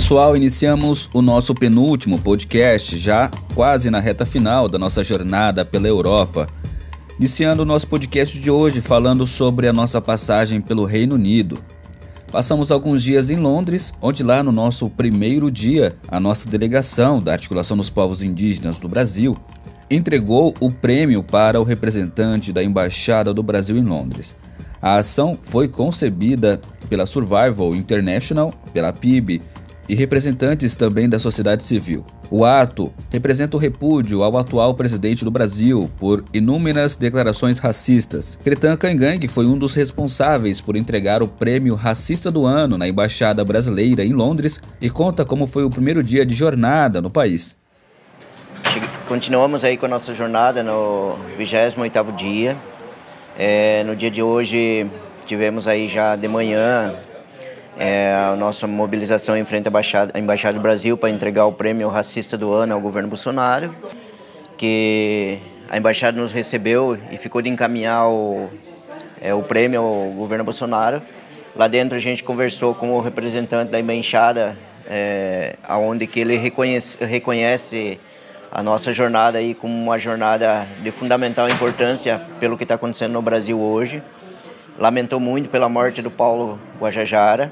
[0.00, 5.86] pessoal, iniciamos o nosso penúltimo podcast, já quase na reta final da nossa jornada pela
[5.86, 6.48] Europa.
[7.18, 11.58] Iniciando o nosso podcast de hoje falando sobre a nossa passagem pelo Reino Unido.
[12.32, 17.32] Passamos alguns dias em Londres, onde lá no nosso primeiro dia, a nossa delegação da
[17.32, 19.36] Articulação dos Povos Indígenas do Brasil
[19.90, 24.34] entregou o prêmio para o representante da Embaixada do Brasil em Londres.
[24.80, 26.58] A ação foi concebida
[26.88, 29.42] pela Survival International, pela PIB
[29.90, 32.06] e representantes também da sociedade civil.
[32.30, 38.38] O ato representa o repúdio ao atual presidente do Brasil por inúmeras declarações racistas.
[38.44, 43.44] Cretan Kangang foi um dos responsáveis por entregar o prêmio Racista do Ano na Embaixada
[43.44, 47.56] Brasileira em Londres e conta como foi o primeiro dia de jornada no país.
[49.08, 52.56] Continuamos aí com a nossa jornada no 28º dia.
[53.36, 54.88] É, no dia de hoje
[55.26, 56.94] tivemos aí já de manhã
[57.80, 61.52] é, a nossa mobilização em frente à Embaixada, à Embaixada do Brasil para entregar o
[61.52, 63.74] prêmio Racista do Ano ao governo Bolsonaro,
[64.58, 65.38] que
[65.70, 68.50] a Embaixada nos recebeu e ficou de encaminhar o,
[69.18, 71.00] é, o prêmio ao governo Bolsonaro.
[71.56, 77.02] Lá dentro a gente conversou com o representante da Embaixada, é, aonde que ele reconhece,
[77.02, 77.98] reconhece
[78.52, 83.22] a nossa jornada aí como uma jornada de fundamental importância pelo que está acontecendo no
[83.22, 84.02] Brasil hoje.
[84.78, 87.50] Lamentou muito pela morte do Paulo Guajajara,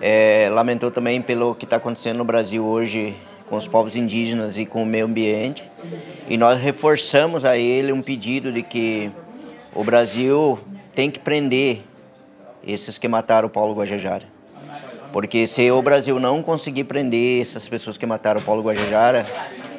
[0.00, 3.16] é, lamentou também pelo que está acontecendo no Brasil hoje
[3.48, 5.64] com os povos indígenas e com o meio ambiente.
[6.28, 9.10] E nós reforçamos a ele um pedido de que
[9.74, 10.58] o Brasil
[10.94, 11.82] tem que prender
[12.66, 14.26] esses que mataram o Paulo Guajajara.
[15.12, 19.24] Porque se o Brasil não conseguir prender essas pessoas que mataram o Paulo Guajajara,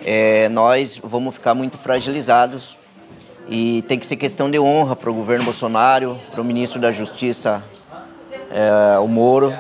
[0.06, 2.78] é, nós vamos ficar muito fragilizados
[3.50, 6.92] e tem que ser questão de honra para o governo Bolsonaro, para o ministro da
[6.92, 7.64] Justiça,
[8.50, 9.54] é, o Moro,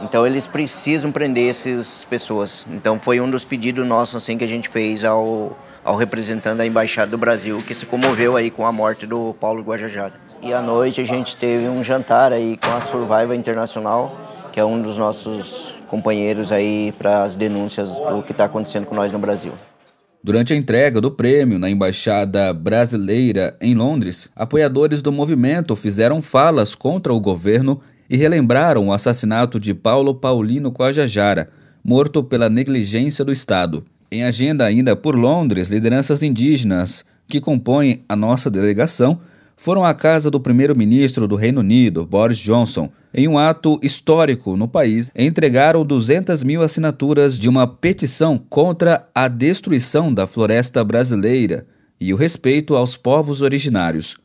[0.00, 2.66] então eles precisam prender essas pessoas.
[2.70, 6.66] Então foi um dos pedidos nossos assim que a gente fez ao, ao representante da
[6.66, 10.14] embaixada do Brasil que se comoveu aí com a morte do Paulo Guajajara.
[10.42, 14.16] E à noite a gente teve um jantar aí com a Survival Internacional,
[14.52, 18.94] que é um dos nossos companheiros aí para as denúncias do que está acontecendo com
[18.94, 19.52] nós no Brasil.
[20.22, 26.74] Durante a entrega do prêmio na Embaixada Brasileira em Londres, apoiadores do movimento fizeram falas
[26.74, 31.48] contra o governo e relembraram o assassinato de Paulo Paulino Coajajara,
[31.82, 33.84] morto pela negligência do Estado.
[34.10, 39.20] Em agenda ainda por Londres, lideranças indígenas que compõem a nossa delegação
[39.56, 44.68] foram à casa do primeiro-ministro do Reino Unido, Boris Johnson, em um ato histórico no
[44.68, 51.66] país, entregaram 200 mil assinaturas de uma petição contra a destruição da floresta brasileira
[51.98, 54.18] e o respeito aos povos originários.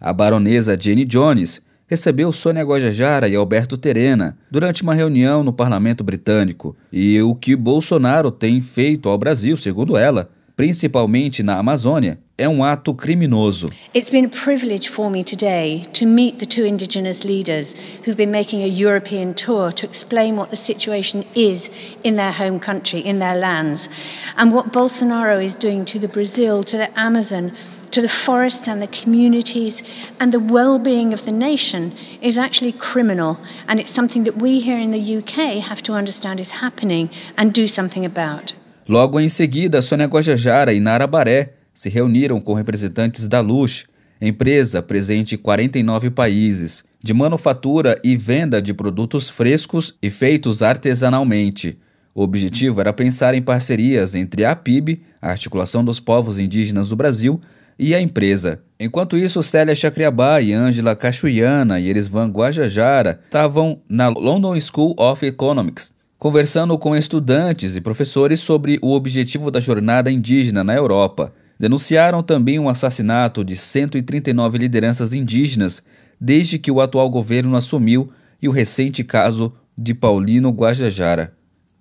[0.00, 6.02] A baronesa Jenny Jones recebeu Sônia Guajajara e Alberto Terena durante uma reunião no parlamento
[6.02, 12.48] britânico e o que Bolsonaro tem feito ao Brasil, segundo ela, principalmente na Amazônia, é
[12.48, 13.68] um ato criminoso.
[13.94, 17.76] It's been a privilege for me today to meet the two indigenous leaders
[18.06, 21.70] who've been making a European tour to explain what the situation is
[22.02, 23.90] in their home country, in their lands,
[24.38, 27.52] and what Bolsonaro is doing to the Brazil, to the Amazon,
[27.92, 29.82] to the forests and the communities
[30.18, 33.36] and the well being of the nation is actually criminal.
[33.68, 37.52] And it's something that we here in the UK have to understand is happening and
[37.52, 38.54] do something about.
[38.88, 43.86] Logo em seguida, Sônia Guajajara e Nara Baré se reuniram com representantes da Lush,
[44.20, 51.78] empresa presente em 49 países, de manufatura e venda de produtos frescos e feitos artesanalmente.
[52.14, 56.96] O objetivo era pensar em parcerias entre a PIB, a Articulação dos Povos Indígenas do
[56.96, 57.40] Brasil,
[57.78, 58.62] e a empresa.
[58.78, 65.24] Enquanto isso, Célia Chacriabá e Ângela Cachuiana e Erisvan Guajajara estavam na London School of
[65.24, 71.32] Economics, conversando com estudantes e professores sobre o objetivo da jornada indígena na Europa.
[71.58, 75.82] Denunciaram também o assassinato de 139 lideranças indígenas
[76.20, 78.10] desde que o atual governo assumiu
[78.40, 81.32] e o recente caso de Paulino Guajajara.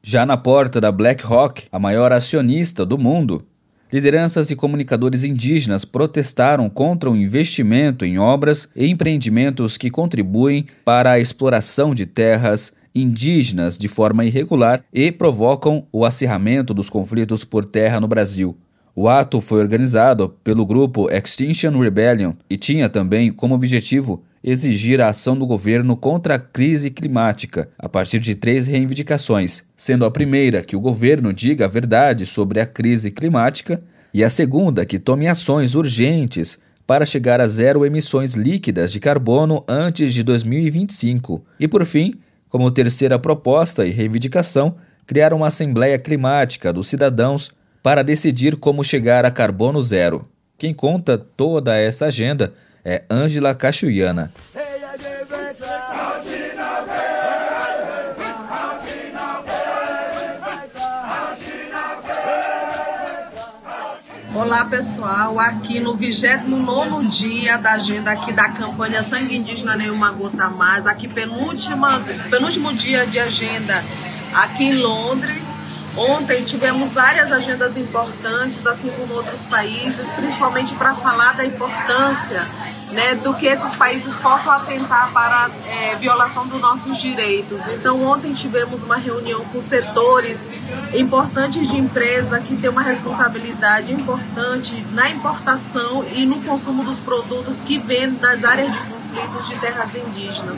[0.04, 3.46] Já na porta da BlackRock, a maior acionista do mundo,
[3.92, 11.12] lideranças e comunicadores indígenas protestaram contra o investimento em obras e empreendimentos que contribuem para
[11.12, 17.66] a exploração de terras indígenas de forma irregular e provocam o acirramento dos conflitos por
[17.66, 18.58] terra no Brasil.
[18.94, 25.08] O ato foi organizado pelo grupo Extinction Rebellion e tinha também como objetivo exigir a
[25.08, 30.62] ação do governo contra a crise climática, a partir de três reivindicações, sendo a primeira
[30.62, 33.82] que o governo diga a verdade sobre a crise climática
[34.14, 39.64] e a segunda que tome ações urgentes para chegar a zero emissões líquidas de carbono
[39.70, 41.46] antes de 2025.
[41.58, 42.16] E por fim,
[42.50, 47.52] como terceira proposta e reivindicação, criaram uma Assembleia Climática dos Cidadãos
[47.82, 50.28] para decidir como chegar a carbono zero.
[50.58, 52.54] Quem conta toda essa agenda
[52.86, 54.32] é Ângela Cachuiana.
[64.34, 70.50] Olá pessoal, aqui no 29 dia da agenda aqui da campanha Sangue Indígena Nenhuma Gota
[70.50, 73.84] Mais, aqui penúltima, penúltimo dia de agenda
[74.34, 75.61] aqui em Londres.
[75.98, 82.48] Ontem tivemos várias agendas importantes, assim como outros países, principalmente para falar da importância
[82.92, 87.68] né, do que esses países possam atentar para é, violação dos nossos direitos.
[87.68, 90.48] Então, ontem tivemos uma reunião com setores
[90.94, 97.60] importantes de empresa que têm uma responsabilidade importante na importação e no consumo dos produtos
[97.60, 100.58] que vêm das áreas de conflitos de terras indígenas.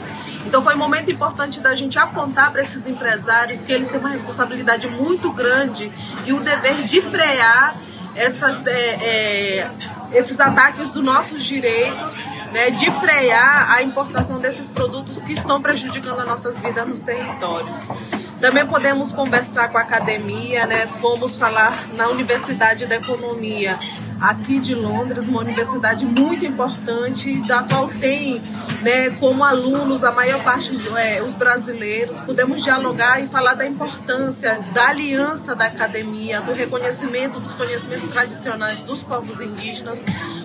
[0.54, 4.10] Então foi um momento importante da gente apontar para esses empresários que eles têm uma
[4.10, 5.90] responsabilidade muito grande
[6.24, 7.74] e o dever de frear
[8.14, 9.70] essas, é, é,
[10.12, 16.20] esses ataques dos nossos direitos, né, de frear a importação desses produtos que estão prejudicando
[16.20, 17.88] as nossas vidas nos territórios.
[18.40, 23.76] Também podemos conversar com a academia, né, fomos falar na Universidade da Economia
[24.20, 28.40] aqui de Londres, uma universidade muito importante, da qual tem
[28.82, 32.20] né, como alunos a maior parte é, os brasileiros.
[32.20, 38.80] Pudemos dialogar e falar da importância da aliança da academia, do reconhecimento dos conhecimentos tradicionais
[38.82, 40.00] dos povos indígenas,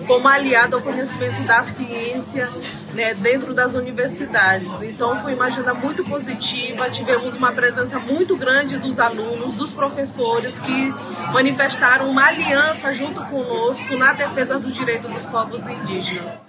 [0.10, 2.50] como aliado ao conhecimento da ciência
[2.96, 4.82] né, dentro das universidades.
[4.82, 10.58] Então foi uma agenda muito positiva, tivemos uma presença muito grande dos alunos, dos professores
[10.58, 10.92] que
[11.32, 16.42] manifestaram uma aliança junto conosco na defesa do direito dos povos indígenas.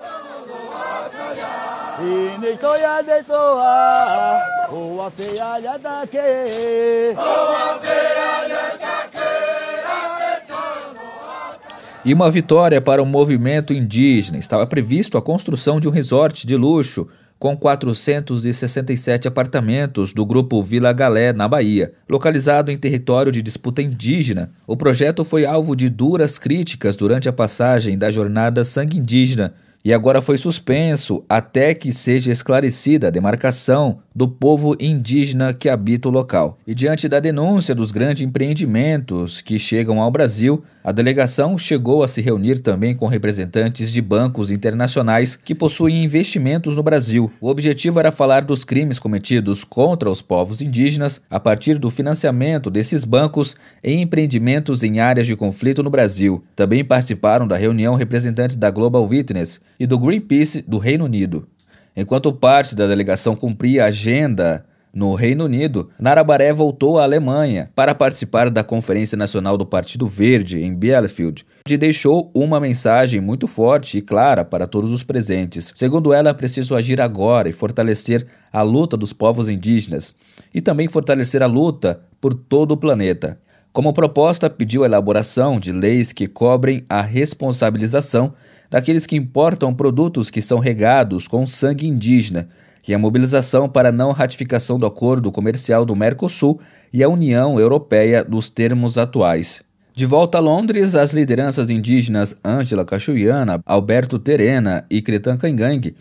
[12.02, 14.38] E uma vitória para o movimento indígena.
[14.38, 17.06] Estava previsto a construção de um resort de luxo
[17.38, 21.92] com 467 apartamentos do grupo Vila Galé, na Bahia.
[22.08, 27.32] Localizado em território de disputa indígena, o projeto foi alvo de duras críticas durante a
[27.32, 29.54] passagem da jornada Sangue Indígena
[29.84, 36.06] e agora foi suspenso até que seja esclarecida a demarcação do povo indígena que habita
[36.06, 36.58] o local.
[36.66, 42.08] E diante da denúncia dos grandes empreendimentos que chegam ao Brasil, a delegação chegou a
[42.08, 47.32] se reunir também com representantes de bancos internacionais que possuem investimentos no Brasil.
[47.40, 52.70] O objetivo era falar dos crimes cometidos contra os povos indígenas a partir do financiamento
[52.70, 56.44] desses bancos em empreendimentos em áreas de conflito no Brasil.
[56.54, 61.48] Também participaram da reunião representantes da Global Witness e do Greenpeace do Reino Unido.
[61.96, 67.94] Enquanto parte da delegação cumpria a agenda no Reino Unido, Narabaré voltou à Alemanha para
[67.94, 73.98] participar da Conferência Nacional do Partido Verde em Bielefeld, onde deixou uma mensagem muito forte
[73.98, 75.72] e clara para todos os presentes.
[75.74, 80.14] Segundo ela, é preciso agir agora e fortalecer a luta dos povos indígenas
[80.52, 83.38] e também fortalecer a luta por todo o planeta.
[83.72, 88.34] Como proposta, pediu a elaboração de leis que cobrem a responsabilização
[88.68, 92.48] daqueles que importam produtos que são regados com sangue indígena
[92.86, 96.60] e a mobilização para não ratificação do acordo comercial do Mercosul
[96.92, 99.62] e a União Europeia nos termos atuais.
[99.94, 105.94] De volta a Londres, as lideranças indígenas Ângela Cachuiana, Alberto Terena e Cretan Kangang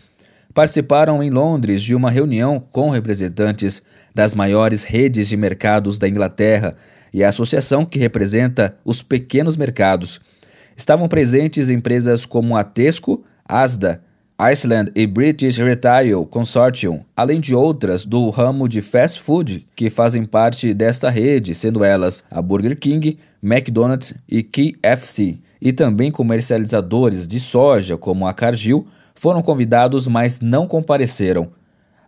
[0.52, 6.72] participaram em Londres de uma reunião com representantes das maiores redes de mercados da Inglaterra
[7.12, 10.20] e a associação que representa os pequenos mercados.
[10.76, 14.02] Estavam presentes empresas como a Tesco, Asda,
[14.38, 20.24] Iceland e British Retail Consortium, além de outras do ramo de fast food que fazem
[20.24, 25.36] parte desta rede, sendo elas a Burger King, McDonald's e KFC.
[25.60, 31.50] E também comercializadores de soja como a Cargill foram convidados, mas não compareceram.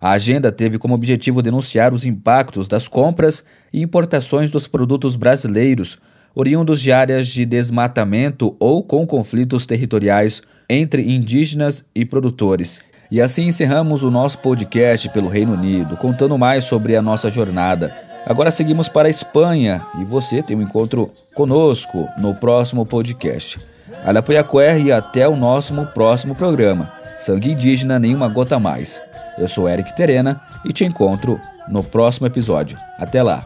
[0.02, 5.97] A agenda teve como objetivo denunciar os impactos das compras e importações dos produtos brasileiros,
[6.35, 12.80] oriundos de áreas de desmatamento ou com conflitos territoriais entre indígenas e produtores.
[13.12, 17.94] E assim encerramos o nosso podcast pelo Reino Unido, contando mais sobre a nossa jornada.
[18.26, 23.56] Agora seguimos para a Espanha e você tem um encontro conosco no próximo podcast.
[24.04, 26.90] Alapoiacué e até o nosso próximo programa.
[27.20, 29.00] Sangue indígena, nenhuma gota mais.
[29.38, 32.76] Eu sou Eric Terena e te encontro no próximo episódio.
[32.99, 33.40] Até lá!